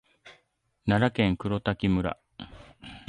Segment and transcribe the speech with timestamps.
[0.87, 2.17] 奈良県黒滝村